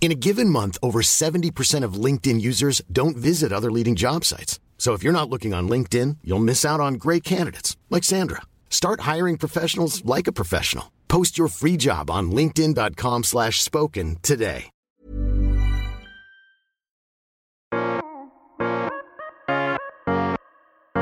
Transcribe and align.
In 0.00 0.10
a 0.10 0.14
given 0.14 0.48
month, 0.48 0.78
over 0.82 1.02
70% 1.02 1.84
of 1.84 2.04
LinkedIn 2.04 2.40
users 2.40 2.80
don't 2.90 3.18
visit 3.18 3.52
other 3.52 3.70
leading 3.70 3.96
job 3.96 4.24
sites. 4.24 4.58
So 4.78 4.94
if 4.94 5.02
you're 5.04 5.12
not 5.12 5.28
looking 5.28 5.52
on 5.52 5.68
LinkedIn, 5.68 6.16
you'll 6.24 6.38
miss 6.38 6.64
out 6.64 6.80
on 6.80 6.94
great 6.94 7.22
candidates 7.22 7.76
like 7.90 8.02
Sandra. 8.02 8.40
Start 8.70 9.00
hiring 9.00 9.36
professionals 9.36 10.02
like 10.06 10.26
a 10.26 10.32
professional. 10.32 10.90
Post 11.08 11.36
your 11.36 11.48
free 11.48 11.76
job 11.76 12.10
on 12.10 12.30
linkedin.com/spoken 12.30 13.22
slash 13.24 13.60
spoken 13.60 14.16
today. 14.22 14.70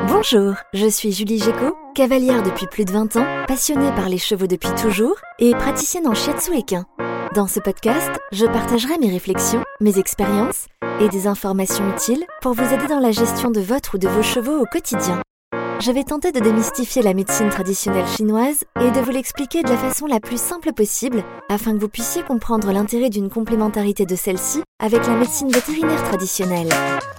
Bonjour, 0.08 0.56
je 0.74 0.90
suis 0.90 1.12
Julie 1.12 1.38
Géco, 1.38 1.76
cavalière 1.94 2.42
depuis 2.42 2.66
plus 2.66 2.84
de 2.84 2.90
20 2.90 3.16
ans, 3.16 3.26
passionnée 3.46 3.92
par 3.92 4.08
les 4.08 4.18
chevaux 4.18 4.48
depuis 4.48 4.74
toujours 4.74 5.14
et 5.38 5.52
praticienne 5.52 6.08
en 6.08 6.14
shiatsu 6.14 6.56
équin. 6.56 6.84
Dans 7.38 7.46
ce 7.46 7.60
podcast, 7.60 8.10
je 8.32 8.46
partagerai 8.46 8.98
mes 8.98 9.10
réflexions, 9.10 9.62
mes 9.80 10.00
expériences 10.00 10.66
et 11.00 11.08
des 11.08 11.28
informations 11.28 11.88
utiles 11.88 12.24
pour 12.42 12.52
vous 12.52 12.74
aider 12.74 12.88
dans 12.88 12.98
la 12.98 13.12
gestion 13.12 13.52
de 13.52 13.60
votre 13.60 13.94
ou 13.94 13.98
de 13.98 14.08
vos 14.08 14.24
chevaux 14.24 14.58
au 14.60 14.64
quotidien. 14.64 15.22
Je 15.78 15.92
vais 15.92 16.02
tenter 16.02 16.32
de 16.32 16.40
démystifier 16.40 17.00
la 17.00 17.14
médecine 17.14 17.48
traditionnelle 17.48 18.08
chinoise 18.08 18.64
et 18.80 18.90
de 18.90 18.98
vous 18.98 19.12
l'expliquer 19.12 19.62
de 19.62 19.68
la 19.68 19.76
façon 19.76 20.06
la 20.06 20.18
plus 20.18 20.40
simple 20.40 20.72
possible 20.72 21.22
afin 21.48 21.74
que 21.74 21.80
vous 21.80 21.88
puissiez 21.88 22.24
comprendre 22.24 22.72
l'intérêt 22.72 23.08
d'une 23.08 23.30
complémentarité 23.30 24.04
de 24.04 24.16
celle-ci 24.16 24.64
avec 24.80 25.06
la 25.06 25.14
médecine 25.14 25.52
vétérinaire 25.52 26.02
traditionnelle. 26.08 26.70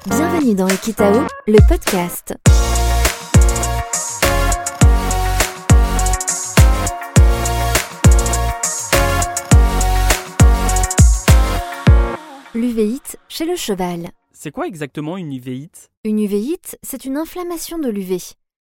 Bienvenue 0.05 0.53
dans 0.53 0.67
Equitao, 0.67 1.21
le 1.47 1.65
podcast. 1.69 2.35
Chez 13.27 13.45
le 13.45 13.57
cheval. 13.57 14.09
C'est 14.31 14.51
quoi 14.51 14.65
exactement 14.65 15.17
une 15.17 15.33
uvéite? 15.33 15.89
Une 16.05 16.17
uvéite, 16.17 16.79
c'est 16.81 17.03
une 17.03 17.17
inflammation 17.17 17.77
de 17.77 17.89
l'UV. 17.89 18.19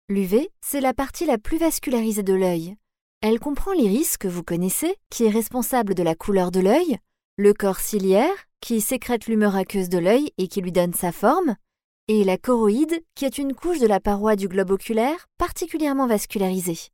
L'UV, 0.10 0.50
c'est 0.62 0.82
la 0.82 0.96
partie 0.96 1.28
la 1.28 1.38
plus 1.38 1.60
vascularisée 1.60 2.24
de 2.24 2.34
l'œil. 2.34 2.76
Elle 3.22 3.40
comprend 3.40 3.72
l'iris 3.72 4.18
que 4.18 4.28
vous 4.28 4.42
connaissez, 4.42 4.96
qui 5.12 5.26
est 5.26 5.30
responsable 5.30 5.94
de 5.94 6.02
la 6.02 6.16
couleur 6.16 6.50
de 6.50 6.60
l'œil, 6.60 6.98
le 7.38 7.54
corps 7.54 7.80
ciliaire, 7.80 8.34
qui 8.62 8.82
sécrète 8.82 9.28
l'humeur 9.28 9.56
aqueuse 9.56 9.90
de 9.90 10.00
l'œil 10.00 10.32
et 10.40 10.48
qui 10.48 10.62
lui 10.62 10.72
donne 10.72 10.96
sa 10.96 11.12
forme, 11.12 11.56
et 12.08 12.24
la 12.24 12.40
choroïde, 12.40 13.04
qui 13.14 13.26
est 13.26 13.38
une 13.38 13.54
couche 13.54 13.80
de 13.80 13.86
la 13.86 14.00
paroi 14.00 14.36
du 14.36 14.48
globe 14.48 14.72
oculaire 14.72 15.28
particulièrement 15.38 16.08
vascularisée. 16.08 16.90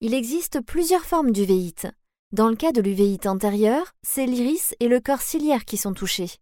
Il 0.00 0.14
existe 0.14 0.62
plusieurs 0.62 1.04
formes 1.04 1.32
d'uvéite. 1.32 1.86
Dans 2.34 2.48
le 2.48 2.56
cas 2.56 2.72
de 2.72 2.80
l'uvéite 2.80 3.26
antérieure, 3.26 3.92
c'est 4.02 4.26
l'iris 4.26 4.74
et 4.80 4.88
le 4.88 4.98
corps 4.98 5.20
ciliaire 5.20 5.64
qui 5.64 5.76
sont 5.76 5.94
touchés. 5.94 6.32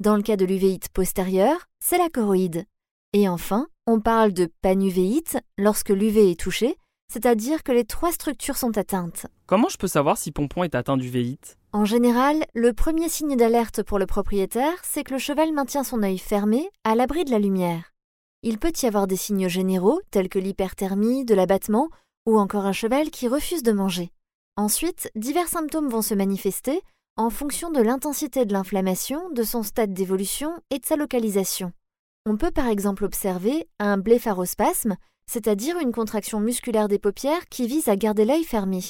Dans 0.00 0.16
le 0.16 0.22
cas 0.22 0.36
de 0.36 0.46
l'uvéite 0.46 0.88
postérieure, 0.88 1.66
c'est 1.78 1.98
la 1.98 2.08
choroïde. 2.08 2.64
Et 3.12 3.28
enfin, 3.28 3.66
on 3.86 4.00
parle 4.00 4.32
de 4.32 4.50
panuvéite 4.62 5.36
lorsque 5.58 5.90
l'UV 5.90 6.30
est 6.30 6.40
touché, 6.40 6.78
c'est-à-dire 7.12 7.64
que 7.64 7.72
les 7.72 7.84
trois 7.84 8.12
structures 8.12 8.56
sont 8.56 8.78
atteintes. 8.78 9.26
Comment 9.44 9.68
je 9.68 9.76
peux 9.76 9.88
savoir 9.88 10.16
si 10.16 10.32
Pompon 10.32 10.64
est 10.64 10.74
atteint 10.74 10.96
d'uvéite? 10.96 11.58
En 11.74 11.84
général, 11.84 12.46
le 12.54 12.72
premier 12.72 13.10
signe 13.10 13.36
d'alerte 13.36 13.82
pour 13.82 13.98
le 13.98 14.06
propriétaire, 14.06 14.78
c'est 14.84 15.04
que 15.04 15.12
le 15.12 15.18
cheval 15.18 15.52
maintient 15.52 15.84
son 15.84 16.02
œil 16.02 16.16
fermé, 16.16 16.70
à 16.82 16.94
l'abri 16.94 17.26
de 17.26 17.30
la 17.30 17.40
lumière. 17.40 17.92
Il 18.42 18.56
peut 18.56 18.72
y 18.82 18.86
avoir 18.86 19.06
des 19.06 19.16
signes 19.16 19.48
généraux, 19.48 20.00
tels 20.10 20.30
que 20.30 20.38
l'hyperthermie, 20.38 21.26
de 21.26 21.34
l'abattement, 21.34 21.90
ou 22.24 22.38
encore 22.38 22.64
un 22.64 22.72
cheval 22.72 23.10
qui 23.10 23.28
refuse 23.28 23.62
de 23.62 23.72
manger. 23.72 24.12
Ensuite, 24.56 25.10
divers 25.14 25.48
symptômes 25.48 25.88
vont 25.88 26.02
se 26.02 26.14
manifester 26.14 26.80
en 27.16 27.30
fonction 27.30 27.70
de 27.70 27.80
l'intensité 27.80 28.44
de 28.44 28.52
l'inflammation, 28.52 29.30
de 29.30 29.42
son 29.42 29.62
stade 29.62 29.92
d'évolution 29.92 30.52
et 30.70 30.78
de 30.78 30.84
sa 30.84 30.96
localisation. 30.96 31.72
On 32.26 32.36
peut 32.36 32.50
par 32.50 32.66
exemple 32.66 33.04
observer 33.04 33.68
un 33.78 33.98
blépharospasme, 33.98 34.96
c'est-à-dire 35.30 35.78
une 35.78 35.92
contraction 35.92 36.40
musculaire 36.40 36.88
des 36.88 36.98
paupières 36.98 37.46
qui 37.48 37.66
vise 37.66 37.88
à 37.88 37.96
garder 37.96 38.24
l'œil 38.24 38.44
fermé, 38.44 38.80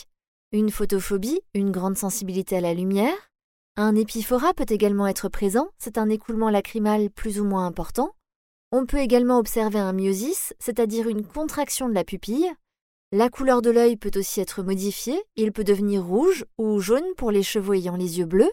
une 0.52 0.70
photophobie, 0.70 1.40
une 1.54 1.70
grande 1.70 1.96
sensibilité 1.96 2.56
à 2.56 2.60
la 2.60 2.74
lumière, 2.74 3.30
un 3.76 3.94
épiphora 3.94 4.54
peut 4.54 4.66
également 4.68 5.06
être 5.06 5.28
présent, 5.28 5.68
c'est 5.76 5.98
un 5.98 6.08
écoulement 6.08 6.48
lacrymal 6.48 7.10
plus 7.10 7.40
ou 7.40 7.44
moins 7.44 7.66
important. 7.66 8.14
On 8.72 8.86
peut 8.86 8.98
également 8.98 9.38
observer 9.38 9.78
un 9.78 9.92
myosis, 9.92 10.54
c'est-à-dire 10.58 11.08
une 11.08 11.26
contraction 11.26 11.86
de 11.88 11.94
la 11.94 12.02
pupille. 12.02 12.50
La 13.12 13.28
couleur 13.28 13.62
de 13.62 13.70
l'œil 13.70 13.96
peut 13.96 14.10
aussi 14.16 14.40
être 14.40 14.64
modifiée, 14.64 15.22
il 15.36 15.52
peut 15.52 15.62
devenir 15.62 16.04
rouge 16.04 16.44
ou 16.58 16.80
jaune 16.80 17.14
pour 17.16 17.30
les 17.30 17.44
chevaux 17.44 17.74
ayant 17.74 17.94
les 17.94 18.18
yeux 18.18 18.24
bleus. 18.24 18.50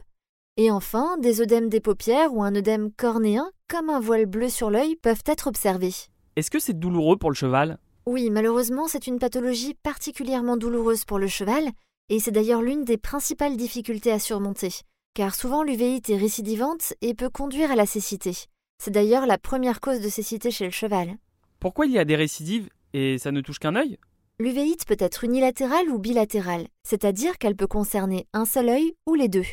Et 0.58 0.70
enfin, 0.70 1.18
des 1.18 1.42
œdèmes 1.42 1.70
des 1.70 1.80
paupières 1.80 2.32
ou 2.36 2.44
un 2.44 2.54
œdème 2.54 2.92
cornéen, 2.92 3.50
comme 3.68 3.90
un 3.90 4.00
voile 4.00 4.28
bleu 4.28 4.50
sur 4.50 4.70
l'œil, 4.70 4.96
peuvent 4.96 5.24
être 5.26 5.48
observés. 5.48 5.96
Est-ce 6.36 6.52
que 6.52 6.60
c'est 6.60 6.78
douloureux 6.78 7.18
pour 7.18 7.32
le 7.32 7.36
cheval? 7.36 7.80
Oui, 8.06 8.30
malheureusement, 8.30 8.88
c'est 8.88 9.08
une 9.08 9.18
pathologie 9.18 9.74
particulièrement 9.82 10.56
douloureuse 10.56 11.04
pour 11.04 11.18
le 11.18 11.28
cheval, 11.28 11.72
et 12.10 12.20
c'est 12.20 12.30
d'ailleurs 12.30 12.62
l'une 12.62 12.86
des 12.86 13.00
principales 13.00 13.58
difficultés 13.58 14.12
à 14.12 14.20
surmonter, 14.20 14.70
car 15.16 15.34
souvent 15.34 15.64
l'uvéite 15.64 16.12
est 16.12 16.18
récidivante 16.18 16.94
et 17.02 17.16
peut 17.16 17.32
conduire 17.32 17.72
à 17.72 17.76
la 17.76 17.88
cécité. 17.88 18.34
C'est 18.78 18.92
d'ailleurs 18.92 19.26
la 19.26 19.40
première 19.40 19.80
cause 19.82 20.00
de 20.00 20.10
cécité 20.10 20.52
chez 20.52 20.66
le 20.66 20.72
cheval. 20.72 21.16
Pourquoi 21.60 21.88
il 21.88 21.94
y 21.94 21.98
a 21.98 22.06
des 22.06 22.16
récidives 22.16 22.70
et 22.94 23.18
ça 23.18 23.32
ne 23.32 23.42
touche 23.42 23.58
qu'un 23.58 23.76
œil? 23.76 23.98
L'uvéite 24.40 24.86
peut 24.86 24.98
être 24.98 25.24
unilatérale 25.24 25.90
ou 25.90 26.00
bilatérale, 26.00 26.68
c'est-à-dire 26.84 27.38
qu'elle 27.38 27.56
peut 27.56 27.68
concerner 27.68 28.28
un 28.34 28.46
seul 28.46 28.70
œil 28.70 28.96
ou 29.06 29.14
les 29.14 29.28
deux. 29.28 29.46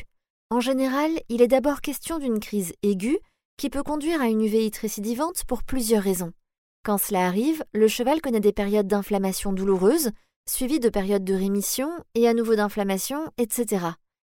En 0.49 0.59
général, 0.59 1.11
il 1.29 1.41
est 1.41 1.47
d'abord 1.47 1.81
question 1.81 2.17
d'une 2.17 2.39
crise 2.39 2.73
aiguë 2.81 3.19
qui 3.57 3.69
peut 3.69 3.83
conduire 3.83 4.21
à 4.21 4.27
une 4.27 4.41
uvéite 4.41 4.77
récidivante 4.77 5.43
pour 5.45 5.63
plusieurs 5.63 6.01
raisons. 6.01 6.33
Quand 6.83 6.97
cela 6.97 7.27
arrive, 7.27 7.63
le 7.73 7.87
cheval 7.87 8.21
connaît 8.21 8.39
des 8.39 8.53
périodes 8.53 8.87
d'inflammation 8.87 9.53
douloureuse, 9.53 10.09
suivies 10.49 10.79
de 10.79 10.89
périodes 10.89 11.23
de 11.23 11.35
rémission 11.35 11.91
et 12.15 12.27
à 12.27 12.33
nouveau 12.33 12.55
d'inflammation, 12.55 13.31
etc. 13.37 13.85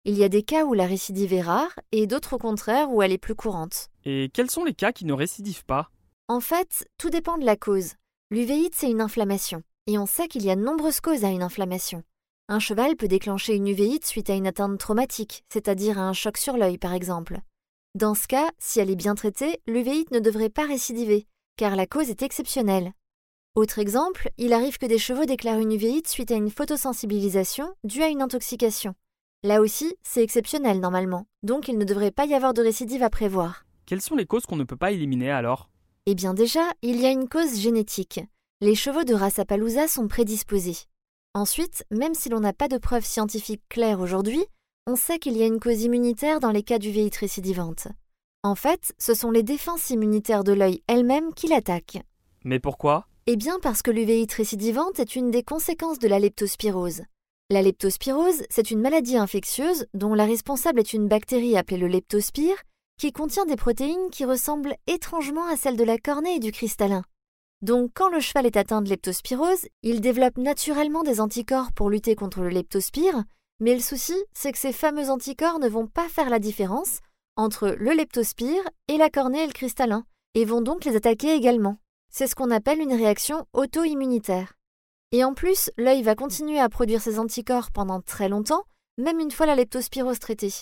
Il 0.06 0.18
y 0.18 0.24
a 0.24 0.30
des 0.30 0.42
cas 0.42 0.66
où 0.66 0.74
la 0.74 0.88
récidive 0.88 1.34
est 1.34 1.44
rare 1.44 1.80
et 1.92 2.08
d'autres 2.08 2.34
au 2.34 2.40
contraire 2.40 2.90
où 2.90 3.04
elle 3.04 3.12
est 3.12 3.20
plus 3.20 3.36
courante. 3.36 3.90
Et 4.06 4.32
quels 4.34 4.50
sont 4.50 4.64
les 4.64 4.74
cas 4.74 4.92
qui 4.92 5.06
ne 5.06 5.14
récidivent 5.14 5.66
pas? 5.66 5.92
En 6.28 6.40
fait, 6.40 6.88
tout 6.98 7.12
dépend 7.12 7.38
de 7.38 7.46
la 7.46 7.56
cause. 7.56 7.94
L'uvéite, 8.32 8.74
c'est 8.76 8.90
une 8.90 9.02
inflammation, 9.02 9.62
et 9.88 9.98
on 9.98 10.06
sait 10.06 10.28
qu'il 10.28 10.44
y 10.46 10.52
a 10.52 10.56
de 10.56 10.62
nombreuses 10.62 11.00
causes 11.00 11.26
à 11.26 11.30
une 11.30 11.44
inflammation. 11.44 12.04
Un 12.48 12.60
cheval 12.60 12.96
peut 12.96 13.08
déclencher 13.08 13.56
une 13.56 13.68
uvéite 13.68 14.06
suite 14.06 14.30
à 14.30 14.36
une 14.36 14.48
atteinte 14.48 14.78
traumatique, 14.78 15.44
c'est-à-dire 15.50 15.98
à 15.98 16.04
un 16.04 16.14
choc 16.14 16.38
sur 16.38 16.58
l'œil 16.58 16.78
par 16.78 16.94
exemple. 16.94 17.40
Dans 17.96 18.14
ce 18.14 18.28
cas, 18.28 18.50
si 18.58 18.80
elle 18.80 18.90
est 18.90 18.96
bien 18.96 19.16
traitée, 19.16 19.60
l'uvéite 19.68 20.12
ne 20.12 20.20
devrait 20.20 20.50
pas 20.50 20.66
récidiver, 20.66 21.28
car 21.58 21.76
la 21.76 21.88
cause 21.88 22.10
est 22.10 22.22
exceptionnelle. 22.22 22.94
Autre 23.56 23.80
exemple, 23.80 24.30
il 24.38 24.54
arrive 24.54 24.78
que 24.78 24.86
des 24.86 24.98
chevaux 24.98 25.26
déclarent 25.26 25.60
une 25.60 25.74
uvéite 25.74 26.08
suite 26.08 26.32
à 26.32 26.36
une 26.36 26.50
photosensibilisation 26.50 27.74
due 27.84 28.02
à 28.02 28.08
une 28.08 28.22
intoxication. 28.22 28.96
Là 29.44 29.60
aussi, 29.60 29.96
c'est 30.04 30.24
exceptionnel 30.24 30.80
normalement, 30.80 31.26
donc 31.44 31.68
il 31.68 31.78
ne 31.78 31.84
devrait 31.84 32.12
pas 32.12 32.26
y 32.26 32.34
avoir 32.34 32.54
de 32.54 32.62
récidive 32.62 33.04
à 33.04 33.10
prévoir. 33.10 33.66
Quelles 33.86 34.02
sont 34.02 34.16
les 34.16 34.26
causes 34.26 34.46
qu'on 34.46 34.56
ne 34.56 34.64
peut 34.64 34.78
pas 34.78 34.92
éliminer 34.92 35.32
alors? 35.32 35.70
Eh 36.06 36.16
bien 36.16 36.34
déjà, 36.34 36.62
il 36.82 37.00
y 37.02 37.06
a 37.06 37.12
une 37.12 37.28
cause 37.28 37.60
génétique. 37.60 38.22
Les 38.64 38.76
chevaux 38.76 39.04
de 39.04 39.16
race 39.16 39.40
Appaloosa 39.40 39.88
sont 39.88 40.08
prédisposés. 40.08 40.78
Ensuite, 41.34 41.84
même 41.90 42.14
si 42.14 42.30
l'on 42.30 42.42
n'a 42.42 42.54
pas 42.54 42.68
de 42.68 42.78
preuves 42.78 43.08
scientifiques 43.08 43.64
claires 43.70 44.00
aujourd'hui, 44.00 44.46
on 44.86 44.96
sait 44.96 45.18
qu'il 45.18 45.36
y 45.36 45.42
a 45.42 45.48
une 45.48 45.60
cause 45.60 45.82
immunitaire 45.82 46.40
dans 46.40 46.52
les 46.52 46.62
cas 46.62 46.78
d'uvéite 46.78 47.16
récidivante. 47.16 47.88
En 48.44 48.54
fait, 48.54 48.94
ce 49.00 49.16
sont 49.16 49.32
les 49.32 49.42
défenses 49.42 49.90
immunitaires 49.90 50.44
de 50.44 50.54
l'œil 50.54 50.84
elles-mêmes 50.86 51.34
qui 51.34 51.48
l'attaquent. 51.48 52.04
Mais 52.44 52.60
pourquoi? 52.60 53.08
Eh 53.26 53.36
bien 53.36 53.58
parce 53.60 53.82
que 53.82 53.90
l'uvéite 53.90 54.34
récidivante 54.34 55.00
est 55.00 55.16
une 55.16 55.32
des 55.32 55.42
conséquences 55.42 55.98
de 55.98 56.08
la 56.08 56.20
leptospirose. 56.20 57.02
La 57.50 57.64
leptospirose, 57.64 58.44
c'est 58.52 58.70
une 58.70 58.82
maladie 58.82 59.18
infectieuse 59.18 59.88
dont 59.96 60.14
la 60.14 60.26
responsable 60.26 60.82
est 60.82 60.94
une 60.94 61.08
bactérie 61.08 61.58
appelée 61.58 61.78
le 61.78 61.88
leptospire, 61.88 62.62
qui 63.00 63.12
contient 63.12 63.48
des 63.48 63.56
protéines 63.56 64.12
qui 64.12 64.24
ressemblent 64.24 64.76
étrangement 64.86 65.48
à 65.48 65.58
celles 65.58 65.78
de 65.78 65.84
la 65.84 65.98
cornée 65.98 66.36
et 66.36 66.40
du 66.40 66.52
cristallin. 66.52 67.02
Donc 67.62 67.92
quand 67.94 68.10
le 68.10 68.20
cheval 68.20 68.48
est 68.48 68.58
atteint 68.58 68.82
de 68.82 68.90
leptospirose, 68.90 69.68
il 69.84 70.02
développe 70.02 70.38
naturellement 70.38 71.04
des 71.04 71.22
anticorps 71.22 71.72
pour 71.74 71.90
lutter 71.90 72.16
contre 72.16 72.42
le 72.42 72.50
leptospire, 72.50 73.24
Mais 73.60 73.76
le 73.76 73.80
souci, 73.80 74.16
c'est 74.34 74.52
que 74.52 74.58
ces 74.58 74.74
fameux 74.74 75.12
anticorps 75.12 75.60
ne 75.60 75.70
vont 75.70 75.86
pas 75.86 76.10
faire 76.10 76.32
la 76.32 76.40
différence 76.40 77.02
entre 77.36 77.70
le 77.70 77.92
leptospire 77.94 78.64
et 78.88 78.98
la 78.98 79.12
cornée 79.12 79.44
et 79.44 79.48
le 79.48 79.54
cristallin, 79.54 80.04
et 80.34 80.46
vont 80.46 80.62
donc 80.62 80.84
les 80.84 80.96
attaquer 80.96 81.36
également. 81.36 81.78
C'est 82.12 82.26
ce 82.26 82.34
qu'on 82.34 82.50
appelle 82.50 82.80
une 82.80 82.94
réaction 82.94 83.46
auto-immunitaire. 83.54 84.54
Et 85.12 85.24
en 85.24 85.34
plus, 85.34 85.70
l'œil 85.78 86.02
va 86.02 86.16
continuer 86.16 86.60
à 86.60 86.70
produire 86.70 87.02
ces 87.02 87.20
anticorps 87.20 87.72
pendant 87.72 88.02
très 88.02 88.30
longtemps, 88.30 88.64
même 88.98 89.20
une 89.20 89.32
fois 89.32 89.46
la 89.46 89.56
leptospirose 89.56 90.20
traitée. 90.20 90.54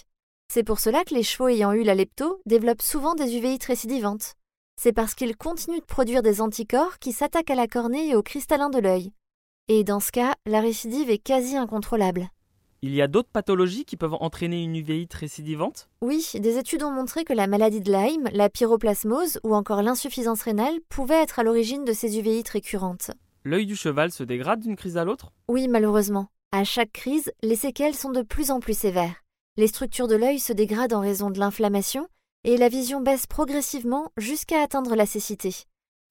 C'est 0.51 0.63
pour 0.63 0.79
cela 0.79 1.03
que 1.05 1.13
les 1.13 1.23
chevaux 1.23 1.47
ayant 1.47 1.71
eu 1.71 1.83
la 1.83 1.95
lepto 1.95 2.41
développent 2.45 2.81
souvent 2.81 3.15
des 3.15 3.37
uvéites 3.37 3.65
récidivantes. 3.65 4.33
C'est 4.81 4.93
parce 4.93 5.13
qu'ils 5.13 5.35
continuent 5.35 5.81
de 5.81 5.85
produire 5.85 6.21
des 6.21 6.39
anticorps 6.39 6.99
qui 6.99 7.11
s'attaquent 7.11 7.51
à 7.51 7.55
la 7.55 7.67
cornée 7.67 8.07
et 8.07 8.15
au 8.15 8.23
cristallin 8.23 8.69
de 8.69 8.79
l'œil. 8.79 9.11
Et 9.67 9.83
dans 9.83 9.99
ce 9.99 10.09
cas, 10.09 10.35
la 10.45 10.61
récidive 10.61 11.09
est 11.09 11.17
quasi 11.17 11.57
incontrôlable. 11.57 12.29
Il 12.81 12.95
y 12.95 13.01
a 13.01 13.09
d'autres 13.09 13.27
pathologies 13.27 13.83
qui 13.83 13.97
peuvent 13.97 14.15
entraîner 14.21 14.63
une 14.63 14.77
uvéite 14.77 15.13
récidivante? 15.13 15.89
Oui, 15.99 16.25
des 16.35 16.57
études 16.57 16.83
ont 16.83 16.91
montré 16.91 17.25
que 17.25 17.33
la 17.33 17.45
maladie 17.45 17.81
de 17.81 17.91
Lyme, 17.91 18.29
la 18.31 18.49
pyroplasmose 18.49 19.41
ou 19.43 19.53
encore 19.53 19.81
l'insuffisance 19.81 20.43
rénale 20.43 20.79
pouvaient 20.87 21.23
être 21.23 21.39
à 21.39 21.43
l'origine 21.43 21.83
de 21.83 21.91
ces 21.91 22.17
uvéites 22.17 22.47
récurrentes. 22.47 23.11
L'œil 23.43 23.65
du 23.65 23.75
cheval 23.75 24.13
se 24.13 24.23
dégrade 24.23 24.61
d'une 24.61 24.77
crise 24.77 24.95
à 24.95 25.03
l'autre? 25.03 25.33
Oui, 25.49 25.67
malheureusement. 25.67 26.27
À 26.53 26.63
chaque 26.63 26.93
crise, 26.93 27.33
les 27.43 27.57
séquelles 27.57 27.95
sont 27.95 28.11
de 28.11 28.21
plus 28.21 28.49
en 28.49 28.61
plus 28.61 28.77
sévères. 28.77 29.25
Les 29.57 29.67
structures 29.67 30.07
de 30.07 30.15
l'œil 30.15 30.39
se 30.39 30.53
dégradent 30.53 30.93
en 30.93 31.01
raison 31.01 31.31
de 31.31 31.39
l'inflammation 31.39 32.07
et 32.43 32.57
la 32.57 32.69
vision 32.69 33.01
baisse 33.01 33.27
progressivement 33.27 34.11
jusqu'à 34.17 34.61
atteindre 34.61 34.95
la 34.95 35.05
cécité. 35.05 35.55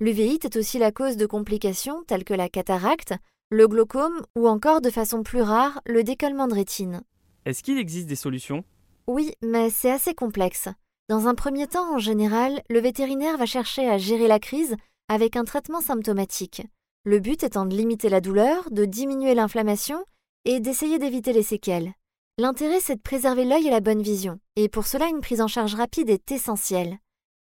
L'uvéite 0.01 0.45
est 0.45 0.57
aussi 0.57 0.79
la 0.79 0.93
cause 0.93 1.17
de 1.17 1.27
complications 1.27 2.05
telles 2.05 2.25
que 2.25 2.35
la 2.35 2.49
cataracte, 2.49 3.15
le 3.51 3.67
glaucome 3.67 4.25
ou 4.37 4.47
encore 4.47 4.81
de 4.81 4.91
façon 4.91 5.23
plus 5.23 5.43
rare 5.43 5.81
le 5.87 6.05
décollement 6.05 6.47
de 6.47 6.55
rétine. 6.55 7.03
Est-ce 7.45 7.63
qu'il 7.63 7.79
existe 7.79 8.09
des 8.09 8.17
solutions? 8.17 8.65
Oui, 9.07 9.33
mais 9.43 9.71
c'est 9.71 9.91
assez 9.91 10.15
complexe. 10.15 10.69
Dans 11.09 11.27
un 11.27 11.35
premier 11.35 11.67
temps, 11.67 11.95
en 11.95 11.99
général, 11.99 12.63
le 12.69 12.81
vétérinaire 12.81 13.39
va 13.39 13.47
chercher 13.47 13.89
à 13.89 13.97
gérer 13.97 14.29
la 14.29 14.39
crise 14.39 14.77
avec 15.09 15.37
un 15.37 15.45
traitement 15.45 15.81
symptomatique. 15.81 16.63
Le 17.05 17.19
but 17.19 17.43
étant 17.43 17.65
de 17.65 17.75
limiter 17.75 18.11
la 18.11 18.21
douleur, 18.21 18.71
de 18.71 18.85
diminuer 18.85 19.35
l'inflammation 19.35 20.05
et 20.45 20.61
d'essayer 20.61 20.99
d'éviter 20.99 21.33
les 21.33 21.43
séquelles. 21.43 21.95
L'intérêt, 22.41 22.79
c'est 22.79 22.95
de 22.95 23.01
préserver 23.01 23.45
l'œil 23.45 23.67
et 23.67 23.71
la 23.71 23.81
bonne 23.81 24.01
vision, 24.01 24.39
et 24.55 24.69
pour 24.69 24.87
cela, 24.87 25.09
une 25.09 25.21
prise 25.21 25.41
en 25.41 25.49
charge 25.49 25.75
rapide 25.75 26.09
est 26.09 26.31
essentielle. 26.31 26.99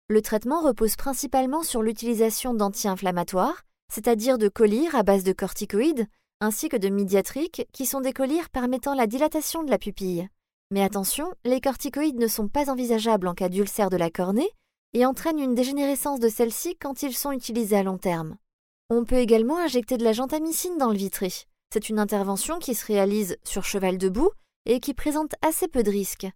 Le 0.10 0.24
traitement 0.24 0.60
repose 0.60 0.96
principalement 0.96 1.62
sur 1.62 1.84
l'utilisation 1.84 2.56
d'anti-inflammatoires, 2.56 3.62
c'est-à-dire 3.94 4.40
de 4.40 4.48
collyres 4.48 4.96
à 4.96 5.04
base 5.04 5.24
de 5.24 5.34
corticoïdes, 5.34 6.08
ainsi 6.42 6.68
que 6.68 6.78
de 6.78 6.90
médiatriques, 6.90 7.68
qui 7.74 7.86
sont 7.86 8.02
des 8.02 8.12
collyres 8.12 8.50
permettant 8.50 8.96
la 8.96 9.06
dilatation 9.06 9.62
de 9.62 9.70
la 9.70 9.78
pupille. 9.78 10.28
Mais 10.72 10.82
attention, 10.82 11.32
les 11.46 11.62
corticoïdes 11.62 12.18
ne 12.18 12.28
sont 12.28 12.48
pas 12.48 12.72
envisageables 12.72 13.28
en 13.28 13.36
cas 13.36 13.50
d'ulcère 13.50 13.92
de 13.92 13.98
la 13.98 14.10
cornée 14.10 14.50
et 14.94 15.06
entraînent 15.06 15.38
une 15.38 15.54
dégénérescence 15.54 16.20
de 16.20 16.28
celle-ci 16.28 16.76
quand 16.76 17.04
ils 17.04 17.16
sont 17.16 17.32
utilisés 17.32 17.78
à 17.78 17.84
long 17.84 18.00
terme. 18.00 18.38
On 18.90 19.06
peut 19.06 19.18
également 19.18 19.60
injecter 19.60 19.98
de 19.98 20.04
la 20.04 20.14
gentamicine 20.14 20.80
dans 20.80 20.90
le 20.90 20.98
vitré. 20.98 21.32
C'est 21.72 21.90
une 21.90 22.00
intervention 22.00 22.58
qui 22.58 22.74
se 22.74 22.86
réalise 22.88 23.38
sur 23.44 23.64
cheval 23.64 24.00
debout 24.00 24.32
et 24.68 24.80
qui 24.80 24.94
présente 24.94 25.34
assez 25.42 25.68
peu 25.68 25.82
de 25.82 25.90
risques. 25.90 26.28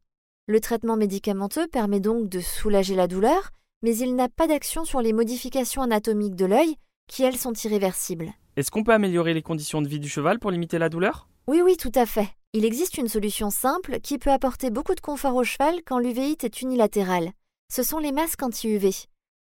Le 0.47 0.59
traitement 0.59 0.97
médicamenteux 0.97 1.67
permet 1.67 1.99
donc 1.99 2.27
de 2.27 2.39
soulager 2.39 2.95
la 2.95 3.07
douleur, 3.07 3.51
mais 3.83 3.95
il 3.95 4.15
n'a 4.15 4.29
pas 4.29 4.47
d'action 4.47 4.85
sur 4.85 5.01
les 5.01 5.13
modifications 5.13 5.83
anatomiques 5.83 6.35
de 6.35 6.45
l'œil 6.45 6.75
qui, 7.07 7.23
elles, 7.23 7.37
sont 7.37 7.53
irréversibles. 7.53 8.33
Est-ce 8.55 8.71
qu'on 8.71 8.83
peut 8.83 8.93
améliorer 8.93 9.33
les 9.33 9.41
conditions 9.41 9.81
de 9.81 9.87
vie 9.87 9.99
du 9.99 10.09
cheval 10.09 10.39
pour 10.39 10.49
limiter 10.49 10.79
la 10.79 10.89
douleur? 10.89 11.27
Oui, 11.47 11.61
oui, 11.61 11.77
tout 11.77 11.91
à 11.95 12.05
fait. 12.05 12.29
Il 12.53 12.65
existe 12.65 12.97
une 12.97 13.07
solution 13.07 13.49
simple 13.49 13.99
qui 14.01 14.17
peut 14.17 14.31
apporter 14.31 14.71
beaucoup 14.71 14.95
de 14.95 15.01
confort 15.01 15.35
au 15.35 15.43
cheval 15.43 15.81
quand 15.85 15.99
l'uvéite 15.99 16.43
est 16.43 16.61
unilatérale. 16.61 17.31
Ce 17.71 17.83
sont 17.83 17.99
les 17.99 18.11
masques 18.11 18.43
anti-UV. 18.43 18.91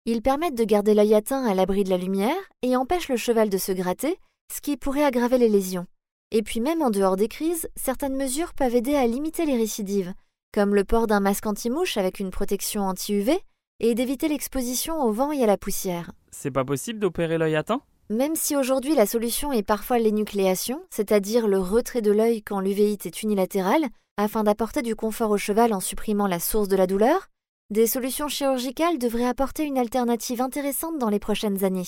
Ils 0.05 0.21
permettent 0.21 0.57
de 0.57 0.63
garder 0.63 0.93
l'œil 0.93 1.15
atteint 1.15 1.45
à 1.45 1.53
l'abri 1.53 1.83
de 1.83 1.89
la 1.89 1.97
lumière 1.97 2.35
et 2.61 2.75
empêchent 2.75 3.09
le 3.09 3.17
cheval 3.17 3.49
de 3.49 3.57
se 3.57 3.71
gratter, 3.71 4.19
ce 4.53 4.61
qui 4.61 4.77
pourrait 4.77 5.03
aggraver 5.03 5.37
les 5.37 5.49
lésions. 5.49 5.87
Et 6.37 6.43
puis 6.43 6.59
même 6.59 6.81
en 6.81 6.89
dehors 6.89 7.15
des 7.15 7.29
crises, 7.29 7.69
certaines 7.77 8.17
mesures 8.17 8.53
peuvent 8.53 8.75
aider 8.75 8.93
à 8.93 9.07
limiter 9.07 9.45
les 9.45 9.55
récidives, 9.55 10.13
comme 10.53 10.75
le 10.75 10.83
port 10.83 11.07
d'un 11.07 11.21
masque 11.21 11.45
anti-mouche 11.45 11.95
avec 11.95 12.19
une 12.19 12.29
protection 12.29 12.81
anti-UV 12.81 13.39
et 13.79 13.95
d'éviter 13.95 14.27
l'exposition 14.27 15.01
au 15.01 15.13
vent 15.13 15.31
et 15.31 15.41
à 15.41 15.47
la 15.47 15.55
poussière. 15.55 16.11
C'est 16.31 16.51
pas 16.51 16.65
possible 16.65 16.99
d'opérer 16.99 17.37
l'œil 17.37 17.55
atteint 17.55 17.79
Même 18.09 18.35
si 18.35 18.57
aujourd'hui 18.57 18.95
la 18.95 19.05
solution 19.05 19.53
est 19.53 19.63
parfois 19.63 19.97
l'énucléation, 19.97 20.81
c'est-à-dire 20.89 21.47
le 21.47 21.57
retrait 21.57 22.01
de 22.01 22.11
l'œil 22.11 22.41
quand 22.41 22.59
l'uvéite 22.59 23.05
est 23.05 23.23
unilatérale, 23.23 23.85
afin 24.17 24.43
d'apporter 24.43 24.81
du 24.81 24.93
confort 24.93 25.31
au 25.31 25.37
cheval 25.37 25.71
en 25.71 25.79
supprimant 25.79 26.27
la 26.27 26.41
source 26.41 26.67
de 26.67 26.75
la 26.75 26.85
douleur, 26.85 27.27
des 27.69 27.87
solutions 27.87 28.27
chirurgicales 28.27 28.97
devraient 28.97 29.23
apporter 29.23 29.63
une 29.63 29.77
alternative 29.77 30.41
intéressante 30.41 30.97
dans 30.97 31.09
les 31.09 31.19
prochaines 31.19 31.63
années. 31.63 31.87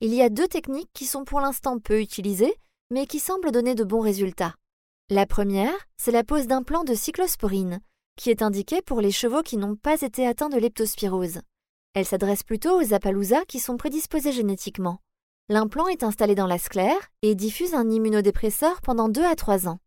Il 0.00 0.14
y 0.14 0.22
a 0.22 0.30
deux 0.30 0.48
techniques 0.48 0.94
qui 0.94 1.04
sont 1.04 1.24
pour 1.24 1.40
l'instant 1.40 1.78
peu 1.78 2.00
utilisées, 2.00 2.54
mais 2.90 3.06
qui 3.06 3.18
semblent 3.18 3.52
donner 3.52 3.74
de 3.74 3.84
bons 3.84 4.00
résultats. 4.00 4.54
La 5.10 5.26
première, 5.26 5.74
c'est 5.96 6.12
la 6.12 6.24
pose 6.24 6.46
d'implants 6.46 6.84
de 6.84 6.94
cyclosporine, 6.94 7.80
qui 8.16 8.30
est 8.30 8.42
indiquée 8.42 8.82
pour 8.82 9.00
les 9.00 9.12
chevaux 9.12 9.42
qui 9.42 9.56
n'ont 9.56 9.76
pas 9.76 10.00
été 10.00 10.26
atteints 10.26 10.48
de 10.48 10.58
leptospirose. 10.58 11.40
Elle 11.94 12.06
s'adresse 12.06 12.42
plutôt 12.42 12.80
aux 12.80 12.92
Appaloosa 12.92 13.44
qui 13.46 13.60
sont 13.60 13.76
prédisposés 13.76 14.32
génétiquement. 14.32 14.98
L'implant 15.48 15.86
est 15.86 16.02
installé 16.02 16.34
dans 16.34 16.46
la 16.46 16.58
sclère 16.58 16.98
et 17.22 17.34
diffuse 17.34 17.74
un 17.74 17.88
immunodépresseur 17.88 18.80
pendant 18.80 19.08
2 19.08 19.24
à 19.24 19.36
3 19.36 19.68
ans. 19.68 19.78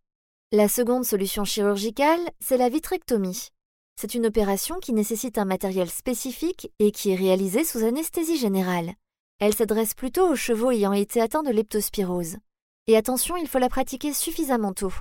La 0.52 0.68
seconde 0.68 1.06
solution 1.06 1.44
chirurgicale, 1.44 2.22
c'est 2.40 2.58
la 2.58 2.70
vitrectomie. 2.70 3.50
C'est 4.02 4.16
une 4.16 4.26
opération 4.26 4.80
qui 4.80 4.94
nécessite 4.94 5.38
un 5.38 5.46
matériel 5.46 5.90
spécifique 5.90 6.72
et 6.80 6.92
qui 6.92 7.12
est 7.12 7.16
réalisée 7.16 7.66
sous 7.66 7.84
anesthésie 7.84 8.38
générale. 8.38 8.94
Elle 9.40 9.54
s'adresse 9.54 9.94
plutôt 9.94 10.28
aux 10.28 10.36
chevaux 10.36 10.72
ayant 10.72 10.94
été 10.94 11.20
atteints 11.22 11.44
de 11.44 11.52
leptospirose. 11.52 12.38
Et 12.90 12.98
attention, 12.98 13.38
il 13.38 13.48
faut 13.48 13.60
la 13.60 13.70
pratiquer 13.70 14.14
suffisamment 14.14 14.74
tôt. 14.74 14.92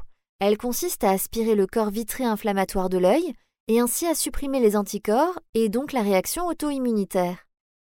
Elle 0.41 0.59
consiste 0.59 1.05
à 1.05 1.11
aspirer 1.11 1.55
le 1.55 1.67
corps 1.67 1.89
vitré 1.89 2.23
inflammatoire 2.23 2.91
de 2.91 2.99
l'œil 2.99 3.33
et 3.67 3.81
ainsi 3.81 4.07
à 4.07 4.15
supprimer 4.15 4.61
les 4.61 4.77
anticorps 4.77 5.41
et 5.55 5.71
donc 5.71 5.93
la 5.93 6.03
réaction 6.03 6.47
auto-immunitaire. 6.49 7.47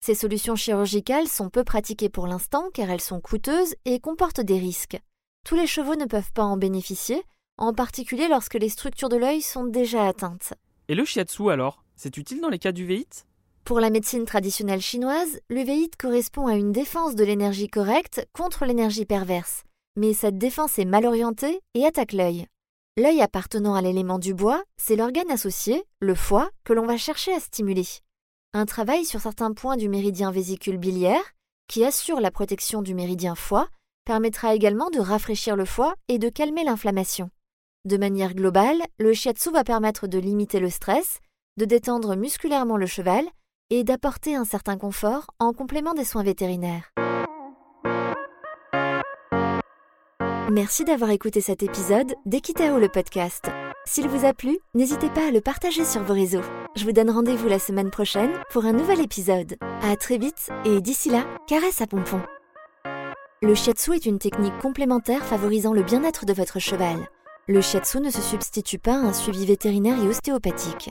Ces 0.01 0.15
solutions 0.15 0.57
chirurgicales 0.57 1.29
sont 1.29 1.51
peu 1.51 1.63
pratiquées 1.63 2.09
pour 2.09 2.27
l'instant 2.27 2.71
car 2.73 2.89
elles 2.89 3.03
sont 3.03 3.21
coûteuses 3.21 3.75
et 3.85 4.01
comportent 4.01 4.41
des 4.41 4.59
risques. 4.59 4.99
Tous 5.47 5.57
les 5.57 5.67
chevaux 5.67 5.97
ne 5.97 6.07
peuvent 6.07 6.33
pas 6.33 6.45
en 6.45 6.57
bénéficier, 6.57 7.23
en 7.59 7.75
particulier 7.75 8.29
lorsque 8.29 8.55
les 8.55 8.71
structures 8.71 9.11
de 9.11 9.19
l'œil 9.19 9.43
sont 9.43 9.67
déjà 9.67 10.09
atteintes. 10.09 10.55
Et 10.89 10.95
le 10.95 11.05
shiatsu 11.05 11.51
alors? 11.51 11.85
C'est 11.97 12.17
utile 12.17 12.41
dans 12.41 12.49
les 12.49 12.59
cas 12.59 12.73
d'uvéite 12.73 13.27
Pour 13.65 13.79
la 13.79 13.91
médecine 13.91 14.25
traditionnelle 14.25 14.81
chinoise, 14.81 15.39
l'uvéite 15.51 15.97
correspond 15.99 16.47
à 16.47 16.55
une 16.55 16.73
défense 16.73 17.15
de 17.15 17.25
l'énergie 17.25 17.69
correcte 17.69 18.27
contre 18.33 18.65
l'énergie 18.65 19.05
perverse 19.05 19.65
mais 19.97 20.15
cette 20.15 20.39
défense 20.39 20.79
est 20.79 20.85
mal 20.85 21.07
orientée 21.07 21.61
et 21.75 21.85
attaque 21.85 22.13
l'œil. 22.13 22.47
L'œil 22.97 23.23
appartenant 23.23 23.75
à 23.75 23.83
l'élément 23.83 24.19
du 24.19 24.35
bois, 24.35 24.63
c'est 24.77 24.97
l'organe 24.97 25.31
associé, 25.31 25.85
le 26.01 26.15
foie, 26.15 26.51
que 26.65 26.73
l'on 26.73 26.87
va 26.87 26.97
chercher 26.97 27.33
à 27.33 27.41
stimuler. 27.41 27.87
Un 28.53 28.67
travail 28.67 29.05
sur 29.05 29.21
certains 29.21 29.53
points 29.53 29.77
du 29.77 29.89
méridien 29.89 30.31
vésicule 30.31 30.77
biliaire, 30.77 31.33
qui 31.69 31.85
assure 31.85 32.21
la 32.21 32.31
protection 32.31 32.83
du 32.83 32.95
méridien 32.95 33.35
foie, 33.35 33.69
permettra 34.05 34.55
également 34.55 34.91
de 34.91 35.01
rafraîchir 35.01 35.57
le 35.57 35.65
foie 35.65 35.95
et 36.09 36.19
de 36.19 36.29
calmer 36.29 36.65
l'inflammation. 36.65 37.31
De 37.85 37.97
manière 37.97 38.35
globale, 38.35 38.83
le 38.99 39.13
shiatsu 39.15 39.51
va 39.51 39.65
permettre 39.65 40.07
de 40.07 40.19
limiter 40.19 40.61
le 40.61 40.71
stress, 40.71 41.21
de 41.57 41.65
détendre 41.65 42.15
musculairement 42.15 42.77
le 42.77 42.87
cheval 42.87 43.25
et 43.71 43.85
d'apporter 43.85 44.35
un 44.35 44.45
certain 44.45 44.77
confort 44.77 45.29
en 45.39 45.53
complément 45.53 45.95
des 45.95 46.05
soins 46.05 46.23
vétérinaires. 46.23 46.93
Merci 50.51 50.85
d'avoir 50.85 51.11
écouté 51.11 51.41
cet 51.41 51.63
épisode 51.63 52.15
d'Equitao 52.27 52.79
le 52.79 52.89
podcast. 52.89 53.45
S'il 53.87 54.09
vous 54.09 54.27
a 54.27 54.33
plu, 54.35 54.59
n'hésitez 54.75 55.09
pas 55.09 55.29
à 55.29 55.31
le 55.31 55.41
partager 55.41 55.85
sur 55.85 56.03
vos 56.03 56.15
réseaux. 56.15 56.43
Je 56.75 56.85
vous 56.85 56.93
donne 56.93 57.11
rendez-vous 57.11 57.49
la 57.49 57.61
semaine 57.61 57.91
prochaine 57.91 58.33
pour 58.51 58.65
un 58.65 58.73
nouvel 58.73 59.01
épisode. 59.01 59.57
À 59.83 59.95
très 59.97 60.19
vite 60.19 60.51
et 60.65 60.81
d'ici 60.81 61.11
là, 61.11 61.25
caresse 61.47 61.81
à 61.81 61.87
pompon. 61.87 62.21
Le 63.41 63.55
shiatsu 63.55 63.95
est 63.95 64.07
une 64.07 64.19
technique 64.19 64.59
complémentaire 64.59 65.25
favorisant 65.25 65.73
le 65.73 65.83
bien-être 65.83 66.27
de 66.27 66.33
votre 66.33 66.59
cheval. 66.59 66.99
Le 67.47 67.61
shiatsu 67.61 68.01
ne 68.01 68.11
se 68.11 68.21
substitue 68.21 68.79
pas 68.79 68.95
à 68.95 69.07
un 69.07 69.13
suivi 69.13 69.47
vétérinaire 69.47 70.03
et 70.03 70.09
ostéopathique. 70.09 70.91